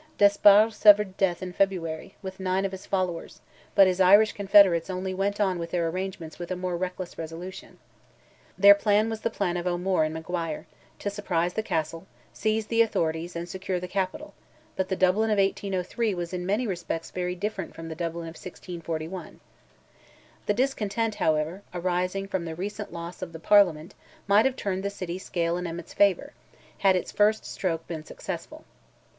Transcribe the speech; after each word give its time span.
Despard 0.17 0.73
suffered 0.73 1.15
death 1.15 1.43
in 1.43 1.53
February, 1.53 2.15
with 2.23 2.39
nine 2.39 2.65
of 2.65 2.71
his 2.71 2.87
followers, 2.87 3.39
but 3.75 3.85
his 3.85 4.01
Irish 4.01 4.31
confederates 4.31 4.89
only 4.89 5.13
went 5.13 5.39
on 5.39 5.59
with 5.59 5.69
their 5.69 5.87
arrangements 5.87 6.39
with 6.39 6.49
a 6.49 6.55
more 6.55 6.75
reckless 6.75 7.19
resolution. 7.19 7.77
Their 8.57 8.73
plan 8.73 9.11
was 9.11 9.21
the 9.21 9.29
plan 9.29 9.57
of 9.57 9.67
O'Moore 9.67 10.03
and 10.03 10.17
McGuire, 10.17 10.65
to 10.97 11.11
surprise 11.11 11.53
the 11.53 11.61
Castle, 11.61 12.07
seize 12.33 12.65
the 12.65 12.81
authorities 12.81 13.35
and 13.35 13.47
secure 13.47 13.79
the 13.79 13.87
capital; 13.87 14.33
but 14.75 14.89
the 14.89 14.95
Dublin 14.95 15.29
of 15.29 15.37
1803 15.37 16.15
was 16.15 16.33
in 16.33 16.47
many 16.47 16.65
respects 16.65 17.11
very 17.11 17.35
different 17.35 17.75
from 17.75 17.87
the 17.87 17.93
Dublin 17.93 18.23
of 18.25 18.33
1641. 18.33 19.39
The 20.47 20.53
discontent, 20.55 21.13
however, 21.21 21.61
arising 21.75 22.27
from 22.27 22.45
the 22.45 22.55
recent 22.55 22.91
loss 22.91 23.21
of 23.21 23.33
the 23.33 23.39
Parliament 23.39 23.93
might 24.25 24.45
have 24.45 24.55
turned 24.55 24.81
the 24.81 24.89
city 24.89 25.19
scale 25.19 25.57
in 25.57 25.67
Emmet's 25.67 25.93
favour, 25.93 26.33
had 26.79 26.95
its 26.95 27.11
first 27.11 27.45
stroke 27.45 27.85
been 27.85 28.03
successful. 28.03 28.65